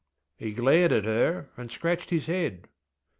ŌĆÖ 0.39 0.45
He 0.47 0.53
glared 0.53 0.91
at 0.93 1.05
her, 1.05 1.51
and 1.57 1.69
scratched 1.69 2.09
his 2.09 2.25
head. 2.25 2.67